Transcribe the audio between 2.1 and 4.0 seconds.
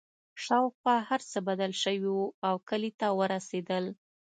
وو او کلي ته ورسېدل